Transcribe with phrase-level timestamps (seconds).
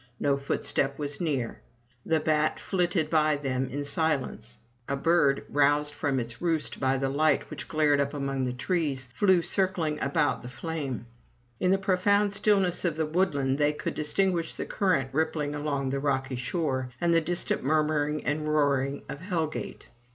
[0.19, 1.61] No footstep was near.
[2.03, 4.57] The bat flitted by them in silence;
[4.89, 9.09] a bird, roused from its roost by the light which glared up among the trees,
[9.13, 11.05] flew circling about the flame.
[11.59, 15.91] In the profound stillness of the woodland, they could dis tinguish the current rippling along
[15.91, 19.89] the rocky shore, and the distant murmuring and roaring of Hell gate.